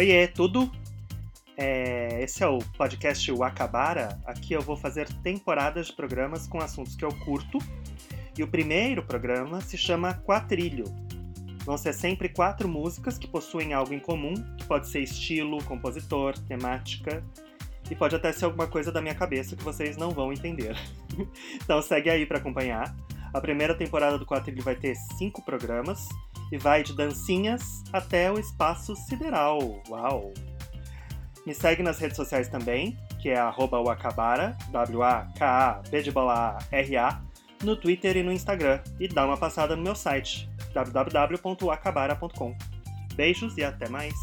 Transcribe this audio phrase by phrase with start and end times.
[0.00, 0.72] Oiê, tudo?
[1.58, 4.18] É, esse é o podcast Wakabara.
[4.24, 7.58] Aqui eu vou fazer temporadas de programas com assuntos que eu curto.
[8.34, 10.84] E o primeiro programa se chama Quatrilho.
[11.66, 16.32] Vão ser sempre quatro músicas que possuem algo em comum, que pode ser estilo, compositor,
[16.48, 17.22] temática,
[17.90, 20.74] e pode até ser alguma coisa da minha cabeça que vocês não vão entender.
[21.62, 22.96] então segue aí para acompanhar.
[23.34, 26.08] A primeira temporada do Quatrilho vai ter cinco programas
[26.50, 29.82] e vai de dancinhas até o espaço sideral.
[29.88, 30.32] Uau!
[31.46, 37.22] Me segue nas redes sociais também, que é @wakabara, W-A-K-A-B de bola A-R-A,
[37.62, 38.80] no Twitter e no Instagram.
[38.98, 42.56] E dá uma passada no meu site, www.wakabara.com.
[43.14, 44.14] Beijos e até mais!